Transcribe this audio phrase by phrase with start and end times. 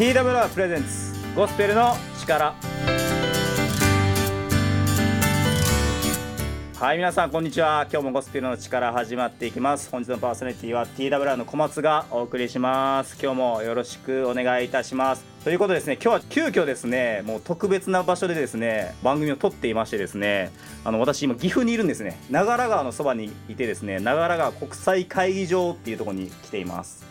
[0.00, 2.54] TWR プレゼンツゴスペルの力。
[6.78, 7.86] はい皆さんこんにちは。
[7.92, 9.90] 今日もゴスペルの力始まっていきます。
[9.90, 13.18] 本日のパーソナリティは TWR の小松がお送りします。
[13.22, 15.24] 今日もよろしくお願いいたします。
[15.44, 20.50] ということですね今日は急遽ですねもう特別な場所でですね番組を撮っていましてですね
[20.82, 22.18] あの私今岐阜にいるんですね。
[22.30, 27.04] 長良川のそばにいてですね長良川国際会議場っていうところに来ています。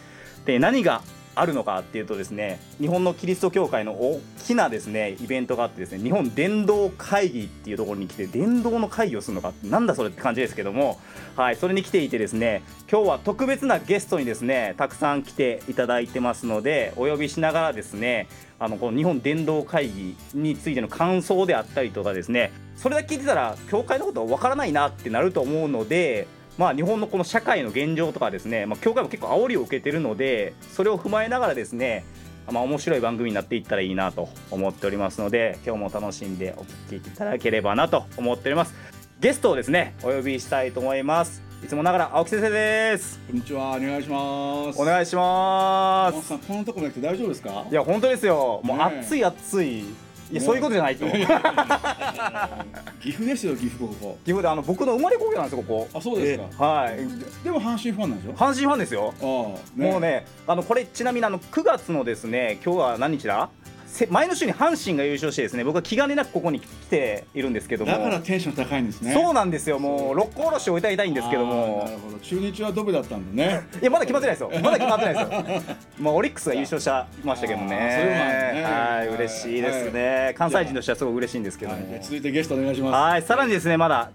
[0.46, 1.04] で何が
[1.40, 11.00] あるのかっていうとですね日本のキリスト教会の大きなですねイベントがあってですね日本伝道会議っていうところに来て伝道の会議をするのかなんだそれって感じですけども
[11.36, 18.28] はいそれに来ていてですね今日は特別なゲストにですねたくさん来ていただいてますのでお呼びしながらですね
[18.60, 26.28] あのこの日本伝道会議についての感想であったりとかですねそれだけ聞いてたら教会のことわからないなってなると思うので
[26.60, 32.04] まあ、日本のこの社会の現状とかですね、まあ、教会も結構煽りを受けてるのでそれを踏まえながらですね、
[32.52, 38.76] まあ、面白い番組になっていったらいいなと思っておりますので今日も楽しんでお聞きいただければなと思っております。
[39.22, 41.42] ゲストをですねお呼びしたいと思います。
[41.64, 43.22] いつもながら青木先生です。
[43.28, 44.82] こんにちはお願いします。
[44.82, 46.28] お願いします。
[46.28, 47.66] さんこのとこなくて大丈夫ですか？
[47.72, 48.60] いや本当ですよ。
[48.66, 49.86] もう暑い暑い
[50.32, 51.12] いや、そういうことじゃないと岐
[53.02, 55.98] 岐阜ですよ岐阜ここ阜であの僕の生まれ故郷なんですよここ。
[55.98, 56.66] あそうですか。
[56.66, 56.98] はい。
[56.98, 57.04] で
[57.46, 58.34] でも阪神ファンなんでしょ？
[58.36, 59.14] 阪神ファンですよ。
[59.20, 59.64] ああも
[59.98, 63.50] うね、あのこれちなみにあの9月のですね、今日は何日だ？
[63.92, 69.80] せ前の週に阪神が優勝してですね、僕は気兼ねなくここに来ているんですけども、だからテンション高いんですねそうなんですよ。
[69.80, 74.52] もう六甲おろしを歌いたいんですけどもなる、ほど中日はドベだったんでねいやまだ決まってないですよ。
[74.62, 75.76] まだ決まってないですよ。
[76.00, 76.90] まあオリックスが優勝し
[77.24, 77.76] ましたけどもね。
[77.76, 80.34] ねはい、嬉しいですね。
[80.38, 81.78] 関西人としてはすごい嬉しいんですけども。
[81.78, 84.12] はいで続いてゲストお願いしますはい、さらにですね、まだ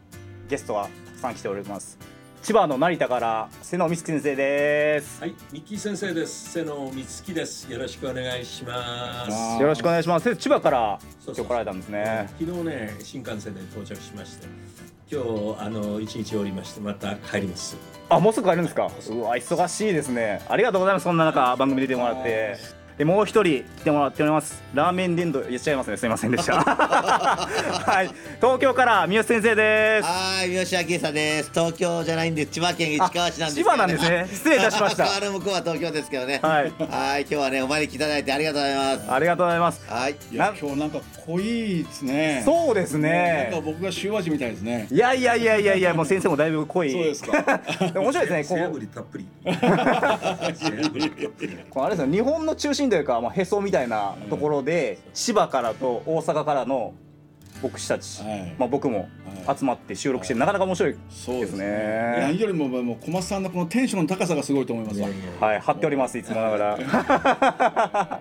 [0.48, 2.13] ゲストはたくさん来ております。
[2.44, 5.18] 千葉の成田から瀬野美月先生です。
[5.18, 6.52] はい、ミッキー先生です。
[6.52, 7.72] 瀬野光希です。
[7.72, 9.62] よろしくお願いします。
[9.62, 10.36] よろしくお願いします。
[10.36, 12.28] 千葉から今日来られたんですね。
[12.38, 14.46] 昨日ね、新幹線で到着しまして、
[15.10, 17.78] 今日あの一日おりまして、また帰ります。
[18.10, 18.90] あ、もうすぐ帰るんですか？
[19.08, 20.42] うわ、忙しいですね。
[20.46, 21.04] ありがとうございます。
[21.04, 22.83] そんな中、番組出てもらって。
[22.96, 24.62] で、もう一人来てもらっております。
[24.72, 25.96] ラーメン伝道、言っちゃいますね。
[25.96, 26.54] すみませんでした。
[26.62, 30.06] はい、東京から三好先生です。
[30.06, 31.50] はい、三好明久です。
[31.52, 36.38] 東京じゃないんで、千葉県市川市なんですけど、あ千葉なんですね失礼いたしました川の向こうは東京ですけどね。
[36.40, 39.12] はいはい、今日はね、お招きいただいてありがとうございます。
[39.12, 39.82] ありがとうございます。
[39.88, 40.12] はい。
[40.30, 43.60] いやな今日なんか濃いですねそうですなんねか。
[43.60, 46.92] 僕が塩味みたいですねいやいやいやいやいや、もう先生もだいぶ濃い。
[46.92, 47.60] そうですか
[47.98, 48.44] 面白いですね。
[48.44, 49.26] 背こう 脂たっぷり。
[51.70, 56.94] このあれですよ日本の中心というか、まあ、へそみたいなところで、千葉からと大阪からの
[57.62, 58.54] 牧師たち、はい。
[58.58, 59.08] まあ、僕も
[59.46, 59.58] はい。
[59.58, 61.58] 集まって収録して、なかなか面白いそうですね。
[61.58, 65.08] ですね何よりももう小松さんのこのテンションの高さがすごいと思いますわ。
[65.40, 66.22] はい、貼っております、い。
[66.22, 68.20] つもながら。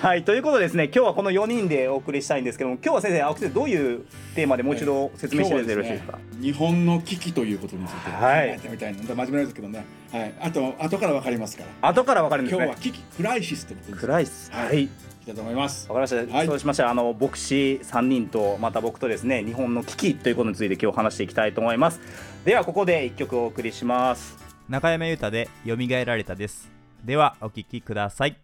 [0.00, 4.00] はい、ということでですね、今日はこの4人でお送りしたいんですけども、今日は先生、青木先生、どういう
[4.34, 6.18] テーマでもう一度説明していただいてよろしいですか？
[6.18, 11.88] 今日はですね日本の危機ということについて考はいえてみたいな、真面目なんですけどね、はい、あと後からわかりますから。
[11.88, 12.64] 後からわかるんですね。
[12.64, 12.82] 今日は。
[12.82, 14.00] 危機クライシスってことです。
[14.00, 14.50] クライス。
[14.52, 14.66] はい。
[14.66, 14.82] はい。
[14.84, 15.88] いきたいと思います。
[15.88, 16.46] わかりました、はい。
[16.46, 16.84] そうしました。
[16.84, 22.00] らあの牧師3人とまた僕とですね日本の危機ということについて今日話していきたいと思います。
[22.44, 24.36] ではここで1曲お送りします。
[24.68, 26.70] 中山優太で蘇られたです。
[27.04, 28.41] ではお聴きください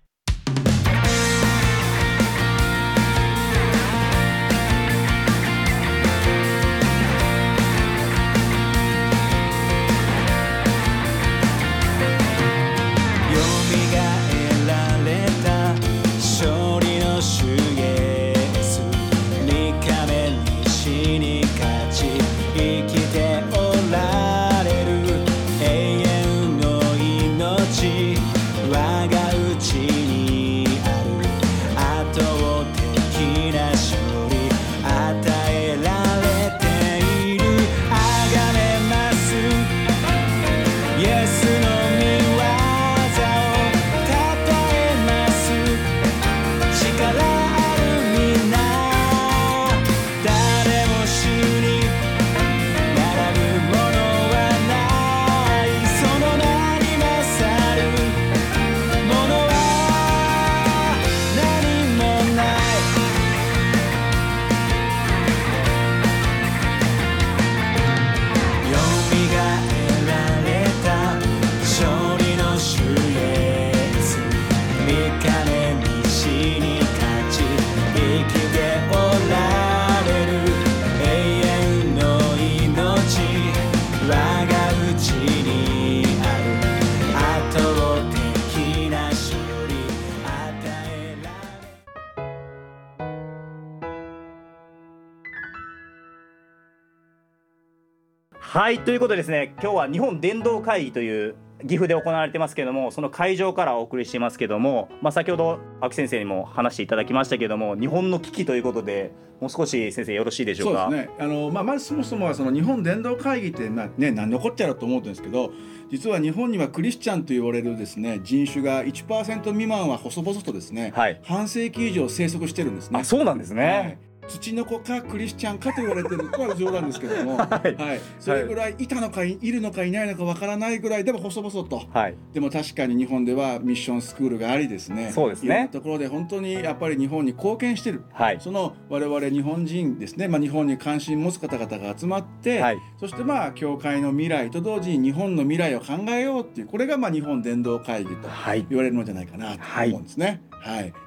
[98.59, 110.89] はいということでですね今日は日本伝道会議という岐阜で行われてますけどもその会場からお送りしてますけども、まあ、先ほど青木先生にも話していただきましたけども日本の危機ということでもう少し先生よろしいでしょか？
[110.91, 111.15] そううですね。
[111.21, 115.53] あの、まあ、まずそもそもはその日本伝道会議ってな、ね、何のこっちゃろうと思ってるんですけど
[115.93, 121.21] 実は日本にはクリスチャンと言われるですね人種が1%未満は細々とですね、はい。
[121.23, 122.99] 半世紀以上生息してるんですね。
[122.99, 128.01] あそうなんですね、はい土の子かクリスチャンかと言われてるこれは冗談ですけども、 はい。
[128.21, 129.53] それぐらいいたのかいい。
[129.53, 132.15] るのかいないのかわからないぐらいでも細々と、はい。
[132.35, 135.11] でも確かに日本ではミッションスクールがありですね。
[135.13, 135.49] そうですね。
[135.49, 138.39] いろんなところで本当にやっぱり日本に貢献してる、はい。
[138.41, 142.79] その我々日本人ですね、まあ、日本に関心持つ方々が集まって、はい。
[143.01, 148.67] そしてまあ教会の未来と同時に日本の未来を考えようっていうこれがまあ日本伝道会議とはい。
[148.69, 150.27] 言われるのじゃないかなと思うんですね。
[150.27, 150.41] はい、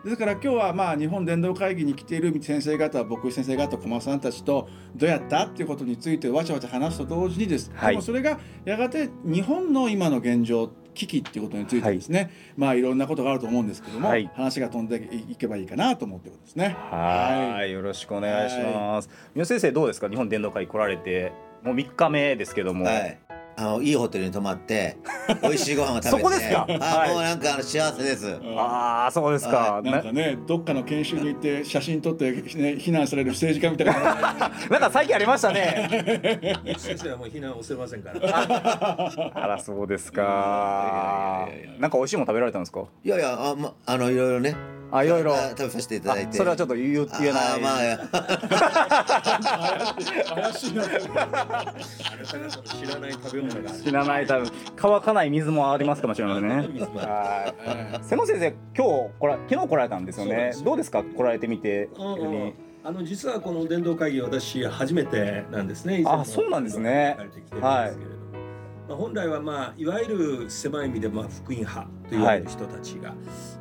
[0.04, 7.94] ですから今日はまあ日本伝道会議に来ている先生方僕先生方駒さんたちとどうやったっていうことについてわちゃわちゃ話すと同時にです、はい。
[7.94, 14.30] でもそれがやがて日本の今の現状危機っていうことについてですね、まあいろんなことがあると思うんですけども、はい。
[14.34, 16.76] 話が飛んでいけばいいかなと思ってるんですね。
[16.90, 17.72] はい。
[17.72, 19.10] よろしくお願いします。
[19.34, 20.10] 三好先生どうですか？
[20.10, 21.32] 日本伝道会来られて
[21.64, 23.20] もう3日目ですけども、はい。
[23.58, 24.98] あのいいホテルに泊まって
[25.44, 26.10] 美味しいご飯を食べて。
[26.10, 26.66] そこですか？
[26.70, 27.10] あ、はい。
[27.12, 28.40] もうなんかあの幸せです。
[28.58, 34.50] ああそうですか、なんかねどっかの研修に行って写真撮って、ね、非難される政治家みたいな。
[34.70, 36.50] なんか最近ありましたね。
[36.78, 38.20] 先生はもう避難をせませんから。
[39.36, 41.48] あらそうですか。
[41.80, 42.82] なんか美味しいもの食べられたんですか？
[43.04, 44.56] いやいやあ,、ま、あのいろいろね
[44.92, 45.36] あいろいろ。
[45.36, 46.38] あ食べさせていただいて。
[46.38, 47.44] それはちょっと言う言えない。
[47.56, 47.80] あまあ
[50.36, 50.84] 怪しいな。
[52.64, 53.72] 知らない食べ物が。
[53.72, 56.70] 知らない多分乾かない水もありますかもしれませんね
[58.02, 60.54] 瀬野先生今日こら昨日来られたんですよね。
[60.64, 61.04] どうですか？
[61.04, 61.90] 来られてみて
[62.84, 66.04] あの実はこの伝道会議私初めてなんですね。
[66.06, 67.16] あそうなんですね。
[67.52, 67.68] 伝道
[68.92, 73.14] まあ本来はまあいわゆる狭い意味でまあ福音派と言われる人たちが、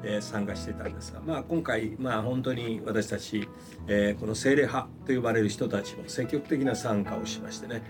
[0.02, 3.48] えー参加してたんですが、まあ今回まあ本当に私たち、
[3.86, 7.82] えーこの精霊派と呼ばれる人たちも積極的な参加をしましてね。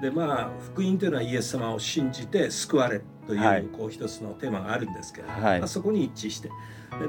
[0.00, 3.64] でまあ福音というのはイエス様を信じて救われという、はい。
[3.64, 5.58] こう一つのテーマがあるんですけれども、はい。
[5.58, 6.54] まあ、そこに一致してで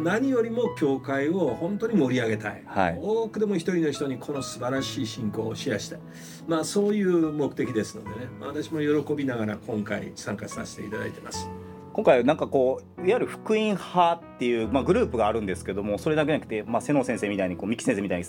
[0.04, 3.00] 何よりも教会を本当に盛り上げたい、はい。
[3.02, 6.00] 多くでも一人の人にこの素晴らしい信仰をシェアしたい、
[6.48, 8.28] まあ、そういう目的ですのでね。
[8.40, 11.50] まあ私も喜びながら今回参加させていただいてます。
[11.96, 18.26] 今回なんかこういわゆる福音派っていう、まあ、グループがあるんですけどもそれだけじゃなくて、まあ、瀬野先生みたいにこう三木先生みたいに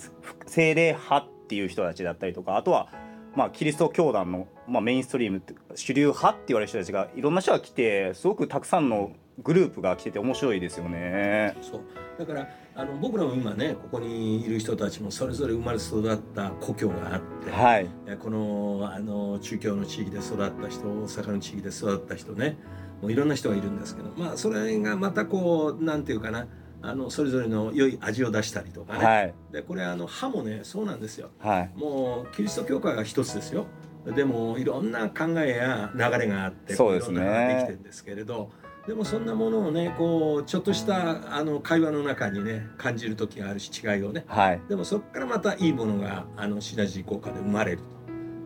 [0.46, 2.88] 精霊派っていう人たちだったりとかあとは、
[3.34, 9.10] まあ、キリスト教団の、まあ、メインストリームって主流派って言われる人たちがいろんな人が来てすごくたくさんの
[9.42, 11.56] グループが来てて面白いですよね。
[11.60, 11.80] そう。
[12.18, 22.56] だからあの僕らも今ねここにいる人たちもそれぞれ生まれ育った故郷があって、はい、えこのあの中京の地域で育った人大阪の地域で育った人ね
[23.02, 26.46] もういろんな人がいるんですけどまあそれがまたこうなんていうかな
[26.82, 31.30] あのそれぞれの良い味を出したりとかね、はい、でこれあの歯もねそうなんですよ。
[31.38, 33.66] はい、もうキリスト教会が一つですよ。
[34.14, 37.20] でもいろんな考えや流れがあってそうですね。
[37.20, 38.50] できてるんですけれど
[38.86, 44.24] でもそんなものをねこうちょっとしたあの会話の中にね感じる時があるし違いをね。
[44.28, 47.84] はい、でもそこからまたいいものがあのシナジー効果で生まれると、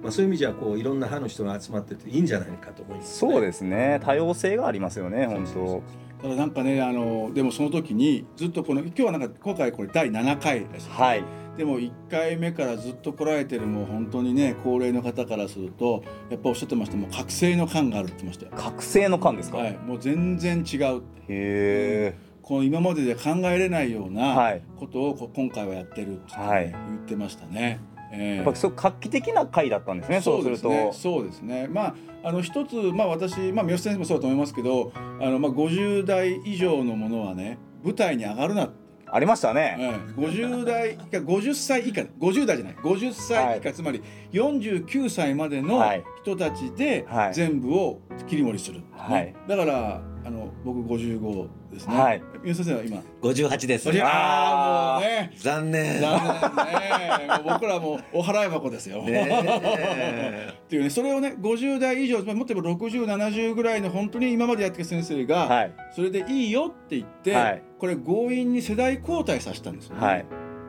[0.02, 4.00] まあ、そういう意味じゃこういろんな派の人が集まってていいんじゃないかと思います、そうですね。
[4.02, 5.82] 多様性がありますよね本当。
[6.22, 11.24] ただなんかねあのでもその時にずっとこの今日はなんか今回これ第7回です、ね、はい
[11.60, 18.70] でも1回目からずっと来られてるもう本当にね高齢の方からするとやっぱおっしゃってましたもう覚醒の感があるって言ってましたよ。
[18.70, 27.78] 覚醒の感ですか、へはい、もう全然違うえ、この今までで考えれないようはないことをこ今回はやってるって、ねはい言ってましたね。
[28.10, 30.22] ええやっぱそう画期的な回だったんですね。
[30.22, 31.68] そうすると、ね、そうですね。
[31.70, 38.70] まああの一つまあ私まあ三好先生もそうだと思いますけど、あのまあ50代以上のものはね舞台に上がるな。
[39.12, 39.76] ありましたね。
[39.78, 42.74] ええ50代以下50歳以下50代じゃない。
[42.76, 43.74] 50歳以下、はい。
[43.74, 44.02] つまり
[44.32, 46.04] 49歳までのはい。
[46.22, 47.34] 人たちではい。
[47.34, 49.34] 全部を切り盛りする、ねはい。
[49.48, 51.96] だからあの僕55ですね。
[51.98, 55.32] はい三好先生は今？58ですああもうね。
[55.36, 56.20] 残念残
[56.56, 57.26] 念ね。
[57.28, 59.02] もう僕らもうお払い箱ですよ。
[59.02, 70.06] ねえ っていうねそれをね50代以上もっと言えば6070ぐらいの本当に今までやってきた先生が、はいそれでいいよって言って、はいこれ強引に世代交代させたんですよね。
[70.06, 70.26] はい。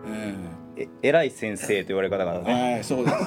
[0.08, 0.51] ええ
[1.02, 2.72] 偉い先生と言われ方がえね。
[2.74, 3.18] はいそうです。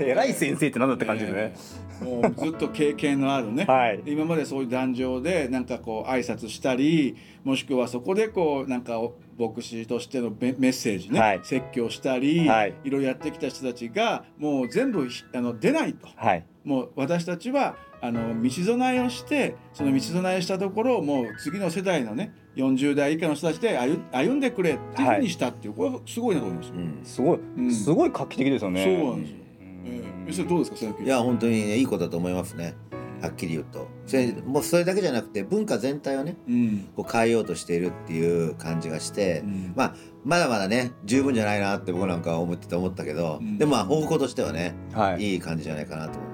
[0.04, 1.40] 偉い先生ってなんだって感じですね。
[1.40, 3.64] ええもうずっと経験のあるね。
[3.64, 16.08] はいで今までそういう壇上でなんかこう挨拶したりもしくはそこでこうなんかお牧師としてのメメッセージね、はい説教したり、はいいろいろやってきた人たちがもう全部ひあの出ないと。
[16.16, 26.68] はいもう私たちはあの道備えをしてその道備えしたところをもう次の世代のね40代以下の人たちで歩歩んでくれっていうふうにしたっていう、これはすごいなと思います。
[26.68, 26.74] よ。
[26.76, 27.00] うん。
[27.04, 27.72] すごい、うん。
[27.72, 28.84] すごい画期的ですよね。
[28.84, 29.36] そうなんですよ。
[29.60, 30.26] うん。
[30.26, 32.74] えー、それどうですか、いや本当にねいいことだと思いますね。
[33.20, 33.88] はっきり言うと。
[34.06, 39.72] それもうそれだけじゃなくて文化全体をねうん、こう変えようとしているっていう感じがして、うん。
[39.74, 39.94] まあ
[40.24, 43.58] まだまだね十分じゃないなって僕なんかは思ってて思ったけど、うん。
[43.58, 45.32] でもまあ方向としてはね、はい。
[45.32, 46.33] いい感じじゃないかなと思います。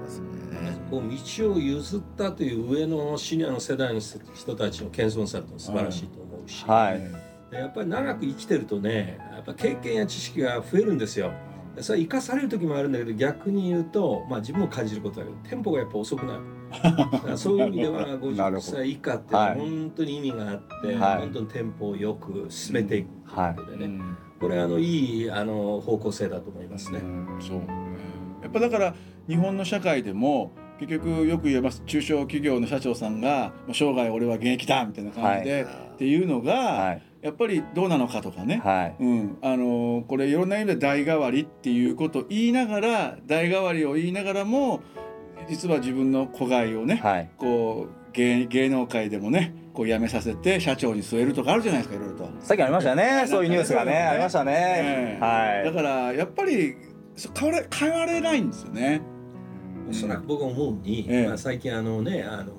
[0.91, 6.99] こう道を譲ったという上のシニアの世代の人たちの謙遜さって素晴らしいと思うし、はい。
[7.49, 11.31] でやっぱり長く生きてるとねやっぱ経験や知識が増えるんですよ。
[11.75, 16.41] でそれは生かされる時もあるんだけど逆に言うと、まあ、自分も感じることだけどテンポがやっぱ遅くなる。
[17.37, 19.59] そういう意味ではなるほ50ど歳以下っていうのははい。
[19.59, 21.21] 本当に意味があって、はい。
[21.21, 26.99] どんどんテンポをよく進めていくはいということでね、うんこれあのいいあの方向性だと思いますね。
[27.39, 27.61] そう
[28.41, 28.95] やっぱだから
[29.27, 31.83] 日本の社会でも結局よく言えます。
[31.85, 37.01] 中小企業の社長さんが「もう生涯俺は現役だ」みたいな感じで、っていうのが、はい。
[37.21, 38.95] やっぱりどうなのかとかね、はい。
[38.99, 44.79] うん、あのこれいろんな意味で代替わりっていうことを言いながら代替わりを言いながらも
[45.47, 47.29] 実は自分の子飼いをね、はい。
[47.37, 52.31] こう芸芸能界でもねこう辞めさせて社長に据えるとかあるじゃないですかいろいろと。
[52.39, 53.93] さっきありましたね そういうニュースがね。
[53.93, 54.53] ありましたね。
[54.55, 55.65] ええはい。
[55.65, 56.75] だからやっぱり
[57.39, 59.03] 変われ変われないんですよね。
[59.91, 61.27] おそらく僕思うに、ええ。
[61.27, 62.53] まあ、最近あのねあの、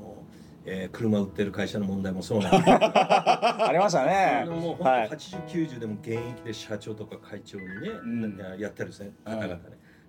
[0.64, 2.58] えー車売ってる会社の問題もそうなんで。
[2.58, 5.08] すけどありましたあねのもうはい。
[5.08, 7.70] 本当80、90でも現役で社長とか会長にね、
[8.04, 8.36] うん。
[8.38, 9.58] ややってる方々ね、はい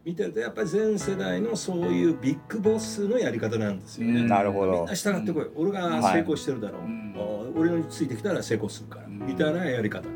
[0.05, 4.19] 見てるとやっぱり全世代のそういうビッグボスのやり方なんですよね。
[4.19, 4.73] うんなるほど。
[4.73, 7.15] みんな従ってこい、俺が成功してるだろう、うん。
[7.17, 9.25] お俺についてきたら成功するから、うん。
[9.25, 10.09] みたいなやり方。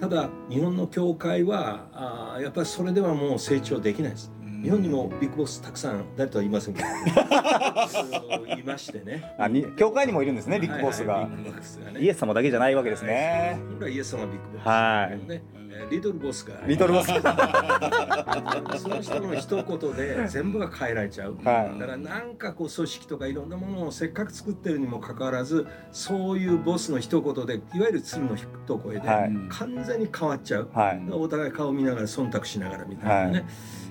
[0.00, 4.30] ただ日本の教会はあーやっぱりそれではもう成長できないです
[4.62, 6.88] 日本にもビッグボスたくさん誰とは言いませんけど。
[8.56, 9.34] いましてね。
[9.38, 11.14] あに教会にもいるんですねビッグボスが。
[11.14, 13.58] はいはいイエス様だけじゃないわけですね。
[13.70, 15.42] 本来イエス様はビッグボスはいね。
[15.52, 15.55] えー
[15.90, 16.54] リトルボスが。
[16.66, 21.78] リトルボスその人の一言で全部が変えられちゃう、はい。
[21.78, 28.46] だからなんかこう組織とかいろんなものをせっかく作ってるにもかかわらずそういうボスの一言でいわゆる鶴の一
[28.78, 29.32] 声ではい。
[29.48, 31.02] 完全に変わっちゃう、はい。
[31.10, 33.44] お互い顔見ながら忖度しながらみたいなね、は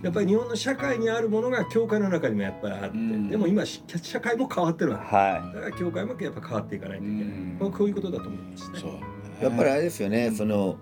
[0.03, 3.29] やっぱり日本の社会にあるものが教会の中にもやっぱりあって、うん。
[3.29, 5.15] でも今し社会も変わってるわけ。
[5.15, 7.57] はだから教会もやっぱ変わっていかないといけない、うん。
[7.59, 8.79] まあ、こういうことだと思いますね。
[8.79, 8.91] そう。
[9.41, 10.77] やっぱりあれですよね、その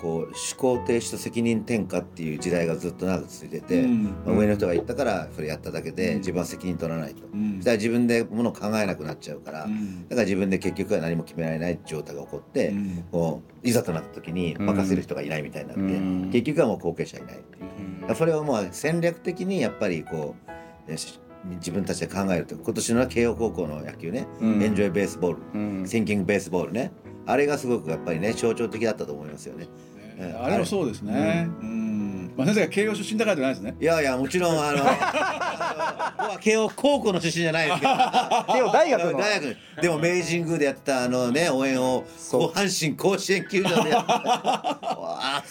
[0.00, 4.04] こう思考停止と責任転嫁っていう時代がずっと長く続いてて、うん。
[4.24, 6.18] まあ上の人が言ったからそれやっただけで、うん。
[6.18, 7.58] 自分は責任取らないと、うん。
[7.58, 10.08] 自分でものを考えなくなっちゃうから、うん。
[10.08, 13.04] だから自分で結局は何も決められない状態が起こって、うん。
[13.10, 16.30] こういざとなった時に任せる人がいないみたいになって、うん。
[16.32, 18.14] 結局はもう後継者いないっていう。
[18.14, 20.34] それをもう戦略的にやっぱりこ
[20.88, 24.62] う自分たちで考えると今年の慶応高校の野球ね、うん。
[24.62, 26.90] エンジョイベースボール、うんシンキングベースボールね
[27.30, 29.68] あれがすごくやっぱりね象徴的だったと思いますよね。
[30.20, 30.34] ね。
[30.38, 31.48] あれもそうですね。
[31.62, 32.32] うん。
[32.36, 33.76] まあ先生が慶応出身だからじゃないですね。
[33.80, 34.78] いやいやもちろんあのあの
[36.20, 37.92] 僕は慶応高校の出身じゃないですけど。
[38.52, 39.18] 慶応大学の。
[39.18, 39.56] 大学。
[39.82, 42.40] でも明治神宮でやってたあのね応援をそう。
[42.42, 45.44] こう阪神甲子園球場でやって わあ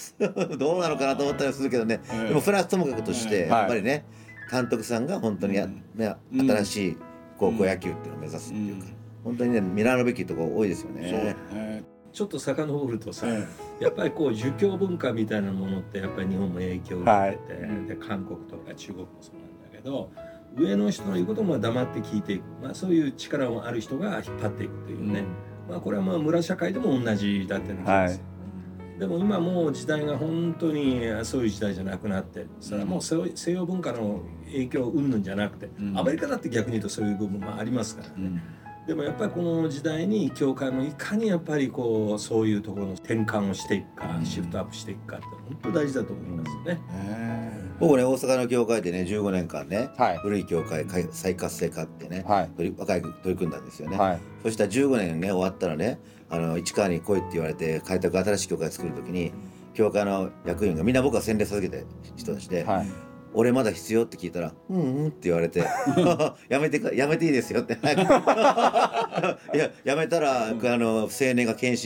[0.58, 2.28] どうなのかなと思ったりするけどね、ええ。
[2.30, 4.06] でもそれはともかくとして、うんやっぱりね
[4.52, 5.84] 監督さんが本当にや、うん。
[5.96, 6.98] ね、うん新しい
[7.38, 8.86] 高校野球っていうのを目指すっていうか、
[9.30, 11.36] 本当にね見習うべきところ多いですよね。
[11.54, 11.84] ね。
[12.12, 13.46] ちょっと遡るとさ、え
[13.80, 17.88] やっぱりこう儒教文化みたいなものってやっぱり日本も影響を受けてて、はい。
[17.88, 20.12] で韓国とか中国もそうなんだけど
[20.58, 25.24] 上の人の言うことも黙って聞いていく、まあ、そういう力のある人が引っ張っていくというね、
[25.70, 28.24] まあ、これはまあ村社会でも同じだっていう気がする、
[29.00, 35.98] でも今もう時代が本当にそういう時代じゃなくなってそれはもう西洋文化の影響云々じゃなくて、うん。
[35.98, 38.42] アメリカだって逆に言うとそういう部分もありますからね、うん
[38.90, 44.26] でもやっぱりこの時代に教会もいかにやっぱりこうそういうところの転換をしていくか、うん。
[44.26, 46.74] シフトアップしていくかって本当大事だと思いますよね。
[46.74, 50.18] ね僕ね大阪の教会でね15年間ね、はい。
[50.18, 52.50] 古い教会再再活性化ってね、はい。
[52.58, 53.96] 取り若い取り組んだんですよね。
[53.96, 54.20] はい。
[54.42, 59.32] そしたら15年ね終わったらねあの市川に来いって言われて開拓新しい教会作る時に
[59.76, 62.88] 教会の役員がみんな僕が洗礼授けた人たちで、はい
[63.34, 64.04] 俺まだ必要？
[64.04, 65.64] って聞いたら「うんうん」って言われて
[66.50, 67.74] 「やめてかやめていいですよ」って。
[69.54, 71.78] いややめたら、あの青年が献身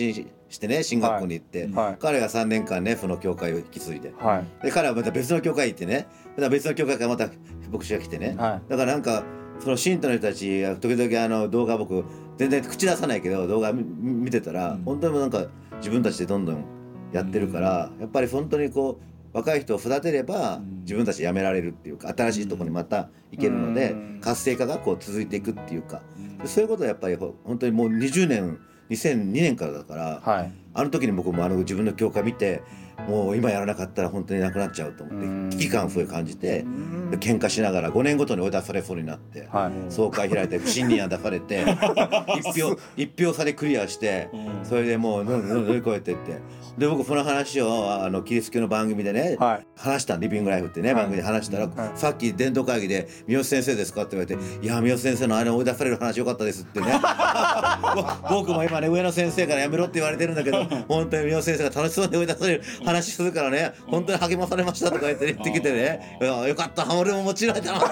[0.49, 1.97] してね進学校に行って、はい。
[1.99, 4.13] 彼が3年間ねその教会を引き継いで。
[4.17, 4.65] はい。
[4.65, 6.07] で彼はまた別の教会行ってね
[6.49, 7.29] 別の教会からまた
[7.71, 8.69] 牧師が来てね、はい。
[8.69, 9.23] だからなんか
[9.59, 12.03] その信徒の人たちが時々あの動画僕
[12.37, 14.83] 全然口出さないけど動画見見てたら、うん。
[14.83, 15.45] 本当になんか
[15.77, 16.63] 自分たちでどんどん
[17.11, 20.81] やってるから、やっぱり本当にこう若い人を育てればうん。
[20.81, 24.19] 自分たち辞められるっていうか新しいところにまた行けるのでうん。
[24.21, 26.01] 活性化がこう続いていくっていうか。
[26.39, 26.47] うん。
[26.47, 28.59] そういうことはやっぱりほ本当にもう20年
[28.89, 30.51] 2002年からだからはい。
[30.75, 32.61] あの時に僕もあの自分の教会見て
[33.07, 35.47] もう今やらなかったら本当になくなっちゃうと思うん。
[35.47, 36.65] って危機感をすごい感じて
[37.11, 39.91] で喧嘩しながら5年ごとに追い出されそうになってはい。
[39.91, 41.65] 総会開いて不信任案出されて
[42.39, 44.65] 一票一票差でクリアしてうん。
[44.65, 46.37] それでもう乗り越えてって。
[46.77, 49.67] で僕その話をあのキリスト教の番組でねはい。
[49.75, 51.91] 話したリビングライフってね番組で話したらはい。
[51.95, 56.87] さっき伝道会議で「三好先生ですか?」って言われて「いや三好先生のあれ追い出される話よかったです」ってね。
[58.29, 63.73] 僕も今ね上野先生からやめろって言われてるんだけど本当に三好先生が楽しそうに追い出される話するからね。
[63.87, 66.17] 本当に励まされましたとか言って言ってきてね。
[66.21, 66.93] よかった。
[66.97, 67.79] 俺も持ちられたな。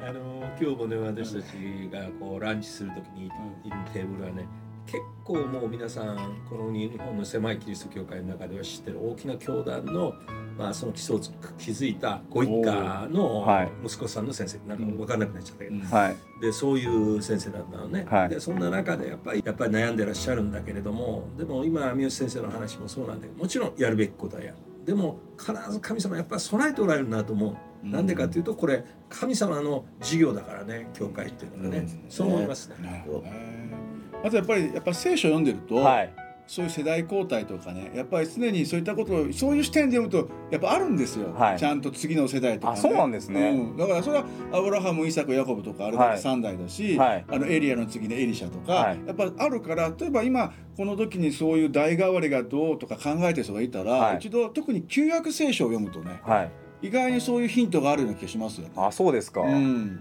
[0.00, 1.54] あの今日もね私たち
[1.92, 3.28] がこうランチするときにい
[3.70, 4.46] るテーブルはね
[4.90, 6.16] 結構もう皆さん
[6.48, 10.14] この日本の狭いキリスト教会の中では知ってる大きな教団の、
[10.56, 11.20] まあ、その基礎を
[11.58, 13.70] 築いたご一家のはい。
[13.84, 14.58] 息子さんの先生。
[14.66, 16.16] なんか分かんなくなっちゃったけど、はい。
[16.40, 18.28] でそういう先生だったのね、はい。
[18.30, 24.56] でそんな中でやっぱりやっぱり悩んでらっしゃるんだけれどもでも今三好先生の話もそうなんだけどもちろんやるべきことはやる。
[24.86, 27.86] でも必ず神様やっぱり備えておられるなと思う。
[27.86, 32.04] なんでかっていうとこれ神様の事業だからね教会っていうのはね、うん。
[32.08, 32.76] そう思いますね。
[32.80, 33.87] なるほどね
[34.24, 36.14] あとやっぱりやっぱ聖書を読んでると、はい。
[36.48, 41.58] そういう世代交代とかねやっぱり常にそういったことをそういう視点で読むとやっぱあるんですよ、はい。
[41.58, 43.50] ちゃんと次の世代とか、ね、あそうなんですね。
[43.50, 43.76] うん。
[43.76, 46.22] だからそれはアブラハムイサクヤコブとかあれだはい。
[46.22, 47.24] け3代だし、はい。
[47.28, 49.00] あのエリアの次にエリシャとか、はい。
[49.06, 54.16] やっぱあるから例えば今この時にそういう代替わりがどうとか考えてる人がいたら、はい。
[54.16, 58.72] 一度特に旧約聖書を読むとねはい意外にそういうヒントがあるような気がしますよね。
[58.76, 59.98] あそうですか、うん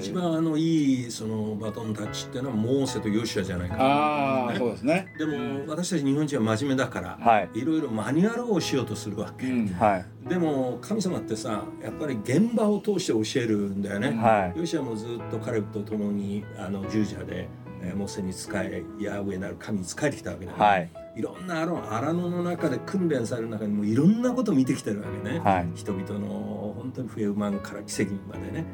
[0.00, 3.84] 一番あのいいそのバトンタッチっていうのはモーセとヨシュアじゃないかな。
[3.84, 5.12] ああそうですね。
[5.18, 9.46] でも私たち日本人は真面目だから、はいいろいろマニュアルをしようとするわけ。
[9.46, 14.10] うんはいでも神様ってさやっぱり現場を通して教えるんだよね。
[14.10, 17.48] はいヨシュアもずっとカレブと共にあの従者で、
[17.82, 20.64] えーモーセに仕えヤーウェなる神に仕えてきたわけだよね。
[20.64, 25.68] はいいろんなあの荒野の中で訓練される中にもいろんなことを見てきてるわけね、はい。
[25.74, 28.64] 人々の本当に不平不満から奇跡までね。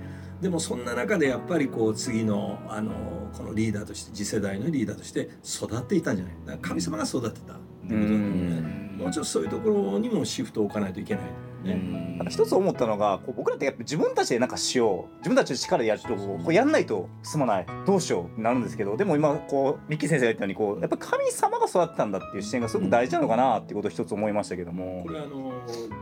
[0.42, 2.92] でもそんな中でやっぱりこう次のあの
[3.32, 6.34] このリーダーとして次世代のリーダーとして育っていたんじゃない。
[6.44, 7.56] だから神様が育てたっ
[7.88, 11.24] ていうことだと思うねもうちょっとそういうところにもシフトを置かないといけない。
[11.64, 15.16] ね、なんか一つ思ったのがこう僕らってやっぱ自分たちでなんかしよう。
[15.18, 25.04] 自分たちの力でやるとこうこうやんないと進まないどうしようってなるんですけどでも今こうミッキー先生が言ったようにこうやっぱ神様が育てたんだっていう視点がすごく大事なのかなっていうことを一つ思いましたけども。
[25.06, 25.52] これはあの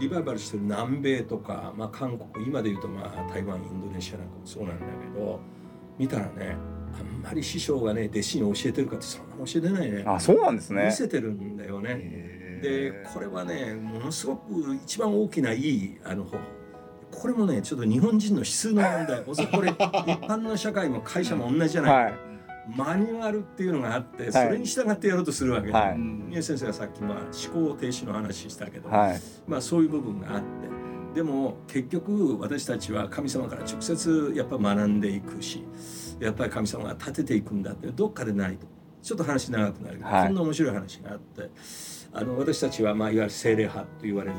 [0.01, 5.41] リバイバルしてる南米とか、まあ、韓国今で言うとまあ台湾インドネシアなんかもそうなんだけど
[5.97, 6.57] 見たらね
[6.99, 10.03] あんまり師匠がね弟子に教えてるかってそんな教えてないね。
[10.07, 10.87] あそうなんですね。
[10.87, 16.63] 見せてるんだよねでこれはねものすごく一番大きないいあの方法
[17.13, 19.23] これもねちょっと日本人の質の問題。
[19.29, 22.15] おそらくこれ一般の社会も会社も同じじゃない、はい。
[22.75, 24.33] マニュアルっていうのがあってい。
[24.33, 25.99] それに従ってやろうとするわけで、はい。
[25.99, 27.19] 宮先生がさっきまあ
[27.55, 29.21] 思考停止の話したけど、はい。
[29.47, 30.47] まあそういう部分があって。
[31.15, 35.63] でも結局私たちは神様から直接やっぱ学んでいくし
[36.19, 38.67] やっぱり神様が立てていくんだってどっかでないと。
[39.03, 40.27] ちょっと話長くなるけど、はい。
[40.29, 41.51] こんな面白い話があって
[42.15, 44.37] あの私たちはまあいわゆる精霊派と言われる、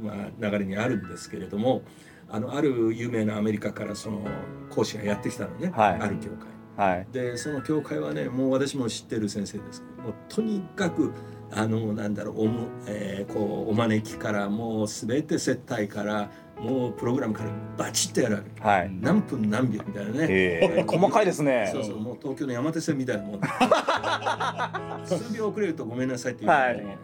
[0.00, 1.82] まあ、流れにあるんですけれども
[2.28, 4.26] あのある有名なアメリカからその
[4.70, 6.56] 講師がやってきたのね、はいある教会。
[6.76, 11.10] はいでその教会はねもう私も知ってる先生ですけどもうとにかく
[11.50, 18.36] あのなんだろうおむ、えーこうお招きからもう全て接待からもうプログラムからバチッとやる。
[18.36, 18.90] わけはい。
[19.00, 20.26] 何分何秒みたいなね。
[20.28, 20.84] へえ。
[20.86, 21.68] 細かいですね。
[21.72, 22.00] そうそう。
[22.00, 23.40] もう東京の山手線みたいなもん。
[25.06, 26.76] 数秒遅れるとごめんなさいっていけない。
[26.78, 26.96] ね、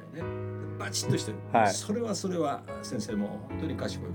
[0.79, 1.71] バチッとしてる、はい。
[1.73, 4.09] それはそれは先生も本当に賢い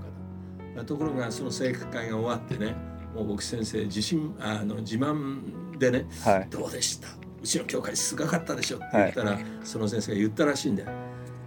[0.76, 0.84] 方。
[0.84, 2.76] ところがその生活会が終わってね
[3.12, 6.46] もう僕先生自信あの自慢でねはい。
[6.50, 7.08] どうでした？
[7.40, 10.88] うちの教会すごかったでしょって言ったら、その先生が言ったらしいんだよ。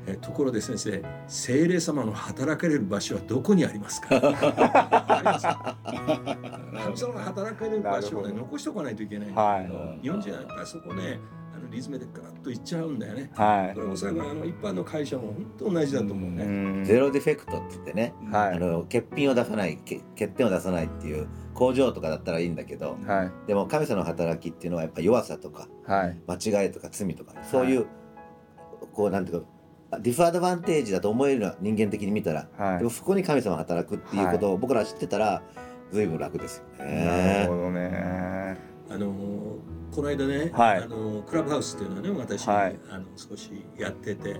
[0.08, 4.20] えところで先生精霊様の働かれる場所はどこにありますか？
[6.84, 9.64] 神様が働かれる場所を、ね、残しておかないといけないんはい。
[9.64, 11.20] だけど、日本人はやっぱりそこね
[11.56, 13.30] あのリズムでガラッといっちゃうんだよね。
[13.36, 13.76] はい。
[13.76, 16.46] これおそらくあの一般の会社も本当同じだと思ううね。
[16.46, 16.84] ん。
[16.84, 18.56] ゼロディフェクトって言ってね、はい。
[18.56, 23.32] あの欠品を出さないけ欠点を出さないっていう工場とかだったらいいんだけどはい。
[23.48, 26.18] でも神様の働きっていうのはやっぱ弱さとかはい。
[26.28, 27.86] 間違いとか罪とかそういう、
[28.94, 29.48] こうなんていうか
[30.00, 32.78] ディフアドバンテージだと思えるのは人間的に見たら、はい。
[32.80, 35.42] でもそこに神様が働くっていうことを僕ら知ってたら
[35.92, 37.46] 随分楽ですよなるね。
[37.48, 38.58] ほどね。
[38.90, 39.14] あの
[39.92, 40.84] この間ね、はい。
[40.84, 42.80] あのクラブハウスっていうのはね私、はい。
[42.90, 44.40] あの少しやってて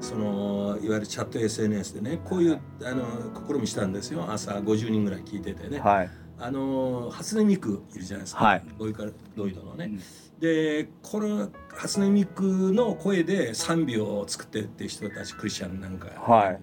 [0.00, 3.04] そのいわゆるチャット SNS でねこういうあの
[3.48, 4.30] 試みしたんですよ。
[4.30, 6.10] 朝50人ぐらい聞いててね、はい
[6.42, 8.64] あの初音ミクいるじゃないですか、はい。
[8.76, 9.04] ロイカ
[9.36, 10.00] ロイドのね、うん。
[10.40, 16.60] でこの初音ミクの声で賛美を作ってるって人たちクリスチャンなんかはい。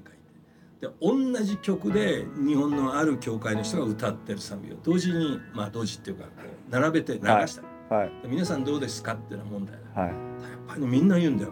[0.82, 6.26] で同じ曲で日本のある教会の人が歌ってる賛美を同時にまあ同時っていうか
[6.70, 7.58] 並べて流し
[7.90, 8.12] た、はい。
[8.22, 10.02] で皆さんどうですかっていうのは問題だ。
[10.02, 10.10] はい。
[10.10, 10.18] やっ
[10.68, 11.52] ぱりねみんな言うんだよ。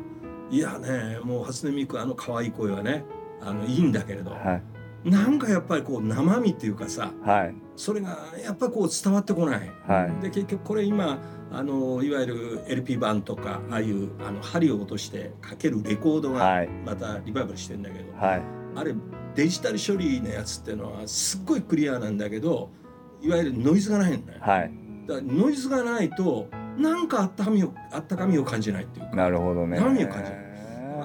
[0.49, 3.05] いやねもう初音ミクあの可愛い声はね
[3.41, 4.76] あのいいんだけれど、はい
[5.09, 7.55] なんかやっぱりこう生身っていうかさはい。
[7.75, 9.71] それがやっぱこう伝わってこない。
[9.87, 10.21] はい。
[10.21, 11.19] で結局これ今
[11.51, 16.67] あのいわゆる LP 版とかああいうあの針を落としてかけるレコードがはい。
[16.85, 18.41] またリバイバルしてんだけど、はい。
[18.75, 18.93] あれ
[19.35, 22.69] デジタル処理のやつっていうのはすっごいクリアなんだけど
[23.21, 24.39] いわゆるノイズがないんだよ。
[24.41, 24.71] はい。
[25.07, 29.79] だからノイズがないとなんかあったかみをあったかみを感じないっていうか、なるほどね。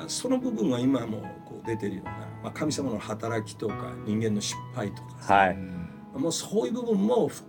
[0.08, 5.56] その部分は今もこう出てるような、まあ、神様の働きとか人間の失敗とかさ、はい。
[6.14, 7.42] もうそういう部分もひ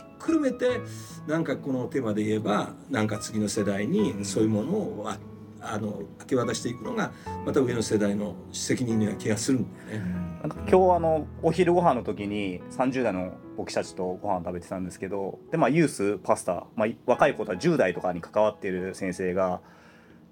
[0.00, 0.80] っくるめて
[1.26, 5.18] なんかこのテーマで言えばなんか次の世代にそういうものをあ
[5.60, 7.12] あの明け渡していくのが
[7.44, 10.28] また上の世代の責任には気がするんだよね。
[10.42, 19.60] なんか今日あのお昼ご飯の時に30代の僕たちとご飯食べてたんですけどでまあユースパスタ、まあ、若い子とは10代とかに関わっている先生が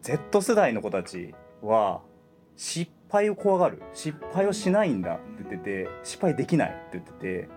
[0.03, 2.03] Z 世代の子たちは
[2.55, 3.83] 失敗を怖がる。
[3.93, 7.49] 失敗をしないんだって言ってて失敗できないって言ってて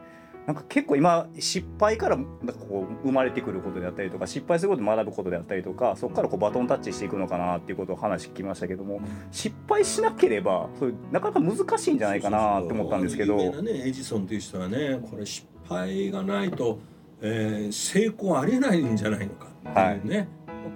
[0.49, 8.99] なんか結構今失敗からなんかこう生まれてくることであったりとか失敗することで学ぶことであったりとかそこからこうバトンタッチしていくのかなっていうことを話聞きましたけども
[9.31, 13.37] 失敗しなければそういうなかなか難しいんじゃないかなって思ったんですけど。
[13.39, 16.79] 有名なねエジソンという人はねこれ失敗がないと、
[17.21, 20.27] えー成功ありえないんじゃないのかっていうね、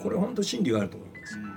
[0.03, 0.97] これ本当真理があると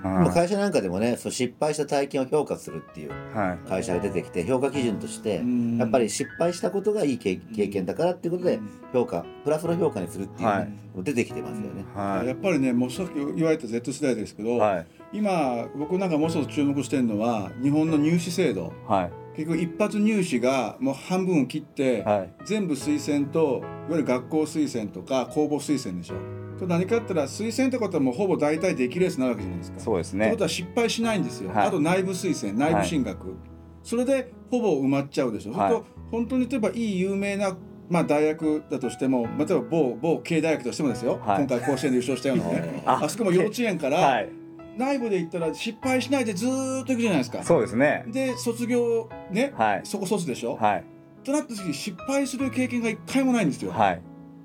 [0.03, 0.25] 思います。
[0.25, 3.69] はい今会社なんかでもねそう失敗した体験を評価するっていうはい。
[3.69, 5.77] 会社が出てきて評価基準としてうん。
[5.77, 8.59] やっぱり失敗したことがいい経経験だからっていうことで
[8.93, 10.65] 評価プラスの評価にするっていうはい。
[10.65, 11.85] ねもう出てきてますよね。
[11.93, 22.33] はやっぱりねもうさっき言われた Z 世代ですけど、いはい今僕なんかもう一つ注目してるのは日本の入試制度はい結局一発入試がもう半分を切って、はい。
[22.45, 26.15] 全部推薦といわゆる学校推薦とか公募推薦でしょ。
[26.57, 29.79] と何かって言ったら推薦ってことはもうほぼ大体できるやつになるわけじゃないですか。
[29.79, 30.25] そうですね。
[30.25, 31.51] ってことは失敗しないんですよ。
[31.51, 31.67] はい。
[31.67, 33.35] あと内部推薦内部進学、
[33.83, 35.51] それでほぼ埋まっちゃうでしょ。
[35.51, 35.69] はい。
[35.71, 37.55] と本当に例えばいい有名な
[37.89, 41.45] まあ大学だとしても例えば某某経大学としてもですよ、はい。
[41.45, 42.81] 今回甲子園で優勝したようなね。
[42.87, 44.46] ああそこも幼稚園から、はい
[44.77, 47.43] 内部で言ったら失敗しないでずーっといくじゃないですか。
[47.43, 48.05] そうですね。
[48.07, 49.81] で卒業ね、はい。
[49.83, 50.83] そこ卒でしょ、はい。
[51.23, 53.71] となった時に失敗する経験が一回もないんですよ。
[53.71, 54.01] はい。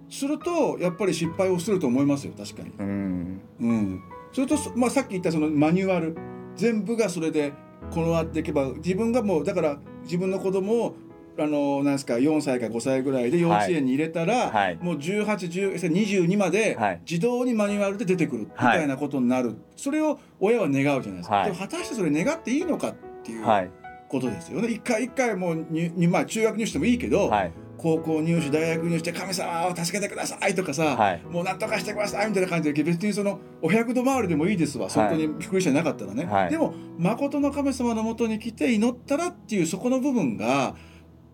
[0.08, 2.72] するとやっぱり失敗をすると思いますよ確かに。
[2.78, 3.40] うん。
[3.60, 6.16] うん、それと、まあ、さっき言ったそのマニュアル
[6.56, 7.52] 全部がそれで
[7.90, 10.96] このわっていけば自分がもうだから自分の子供を
[11.38, 14.78] あのなんですか4歳か5歳ぐらいで幼稚園に入れたら、はい。
[14.80, 17.00] もう1822まではい。
[17.08, 21.44] 自動にマニュアルで出てくるみたいなことになる、それを親は願うじゃないですか、はい。
[21.46, 23.70] でも果たしてそれ願っていいのかっていうはい。
[24.08, 27.52] ことですよね、一回一回もうににまあ中学入試でもいいけど、はい。
[27.78, 31.22] 高校入試大学入試で神様を助けてくださいとかさ、はい。
[31.28, 36.50] もうなんとかしてくださいみたいな感じで別にそのお百度回りでもいいですわ、本当にびっくりしてなかったらね、はい。
[36.50, 40.76] でも誠の神様のもとに来て祈ったらっていうそこの部分が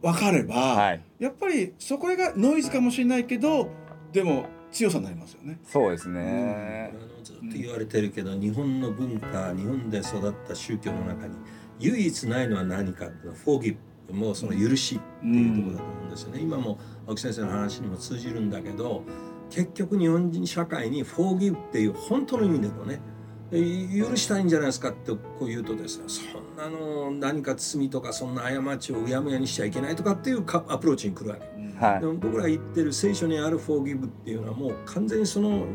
[0.03, 1.01] 分かれば、はい。
[1.19, 3.69] やっぱりそこがノイズかもしれないけど
[4.13, 5.59] でも強さになりますよね。
[5.65, 11.37] そうですあねのずっと言われてるけど日本の文化日本で育った宗教の中に
[11.81, 13.77] 唯一ないのは何かっていうのは forgive
[14.13, 19.03] もうその許しっていうところだと思うんですよね、今も青木先生の話にも通じるんだけど
[19.51, 23.18] 結局日本人社会に forgive っていう本当の意味でのねえ
[23.51, 31.85] 許したいんじゃないですかってこう言うとですねそんなの何か罪とかそんな過ちをうやむやにしちゃいけないとかっていうかアプローチに来るわけ。
[31.85, 32.01] はい。
[32.01, 35.67] でも僕らが言ってる聖書にある forgive っていうのはもう完全にその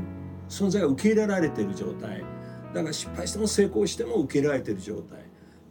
[0.49, 2.23] 存在が受け入れられている状態。
[2.73, 5.23] だから失敗しても成功しても受け入れられている状態。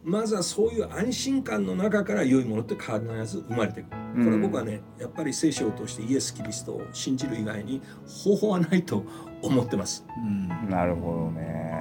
[0.03, 2.91] まずはそういう安心感の中から良いものって必
[3.25, 3.85] ず生まれてく
[4.17, 4.25] る。
[4.25, 9.05] これ僕はねやっぱり聖書を通してイエス・キリストを信じる以外に方法はないと
[9.41, 10.05] 思ってます。
[10.17, 10.69] うん。
[10.69, 11.72] なるほどね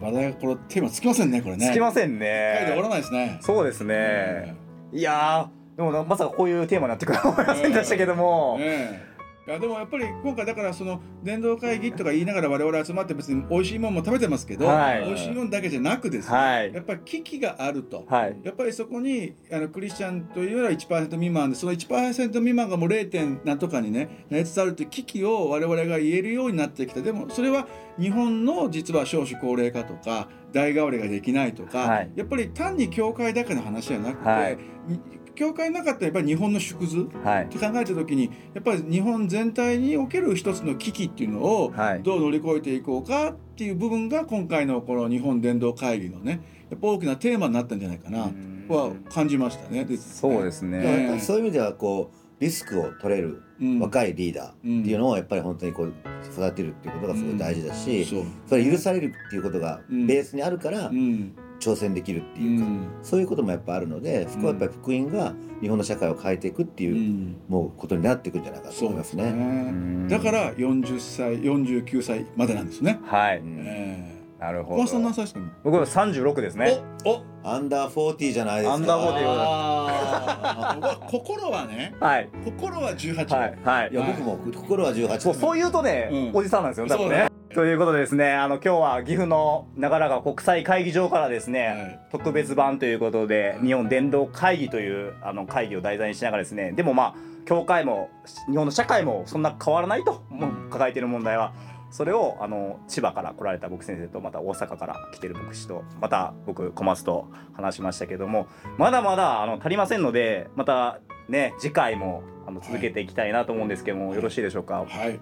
[0.00, 1.70] 話題がこれテーマつきませんねこれね。
[1.70, 2.18] つきません
[2.54, 3.38] 一回で終わらねないですね。
[3.42, 4.56] そうですね。
[4.92, 8.56] いやーでもなまさかこういうテーマになってくるとは思いませんでしたけども。
[8.58, 9.09] ね
[9.46, 15.04] いやでもやっぱり今回だからその伝道会議とか言いながら我々集まって別に美味しいものも食べてますけど、はい。
[15.06, 16.74] 美味しいものだけじゃなくですね、はい。
[16.74, 18.38] やっぱり危機があると、はい。
[18.44, 23.10] やっぱりそこにあのクリスチャンというよりは1%未満でその1%未満がもう 0.
[23.10, 27.00] 点なんとかにねなりつつあるという危機を我々が言えるようになってきた。
[27.00, 27.66] でもそれは
[27.98, 32.10] 日本の実は少子高齢化とか代替わりができないとか、はい。
[32.14, 34.58] やっぱり単に教会だけの話じゃなくて、はい。
[34.86, 35.00] に
[35.40, 37.44] 教会の中ってやっぱり日本の縮図はい。
[37.46, 42.02] って考えた時にやっぱり日本全体における一つの危機っていうのをはい。
[42.02, 48.66] どう乗り越えていこうかっていう部分が今回のこの日本伝道会議のねやっぱ大きなテーマになったんじゃないかなうん。
[48.68, 49.86] は感じましたね。
[49.86, 50.82] でそうですね。
[50.84, 51.18] ええ。
[51.20, 53.78] そういう意味ではこうリスクを取れるうん。
[53.80, 55.94] 若いリーダーっていうのをやっぱり本当にこう
[56.34, 58.24] 育てるっていうことがすごい大事だし、そう。
[58.46, 62.88] それ許されるっていうことがうんベースにあるからうん挑戦できるってういうか、ん。
[63.02, 67.36] そういうこともやっぱあるのでそこはやっぱり福音が日本の社会を変えていくってういう、ん。
[67.48, 69.30] もうことになっていくんじゃないかとそう思いますね。
[69.30, 70.08] ん。
[70.08, 72.98] だから40歳49歳までなんですね。
[73.04, 73.38] はい。
[73.38, 73.58] うん。
[73.66, 76.78] えなるほえ小松さん何ど歳ですか僕は36ですね。
[77.04, 77.22] おお。
[77.42, 78.74] アンダー40じゃないですか。
[78.74, 81.10] アンダー40あー。
[81.10, 82.28] 心はねはい。
[82.44, 83.58] 心は18はい。
[83.62, 83.90] はい。
[83.92, 86.30] いや僕も心は18そうそう言うとね、うん。
[86.38, 87.28] おじさんなんですよ多分ね。
[87.54, 92.00] ということでですねあの今日は岐阜の長良川国際会議場からですね、はい。
[92.12, 97.14] 特別版ということで日本伝道会議というあの会議を題材にしながらですねでもまあ
[97.46, 98.10] 教会も
[98.48, 100.22] 日本の社会もそんな変わらないと、
[100.70, 101.52] 抱えている問題は
[101.90, 108.46] それをあの千葉から来られた僕先生とまた大阪から来てる牧師とまた僕小松と話しましたけども
[108.78, 114.76] まだまだあの足りませんのでまたね次回もあの続けていきたいなと思うんですけども、よろしいでしょうか？
[114.76, 114.86] はい。
[114.88, 115.18] わ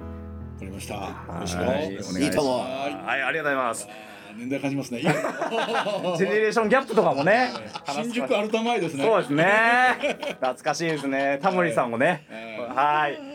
[0.59, 1.01] かりましたよ
[1.41, 3.89] ろしくはいお願いしますお願いともはい、ありがとうございます。
[4.37, 5.01] 年代感じますね。
[5.01, 7.51] ジェネレーションギャップとかもね。
[7.91, 9.05] 新宿アルタ前ですね。
[9.05, 9.47] そうですね。
[10.41, 11.41] 懐かしいですね。
[11.43, 12.25] タモリさんもね。
[12.31, 13.28] えーはい。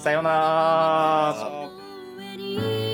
[0.04, 0.30] さような
[2.36, 2.87] ら。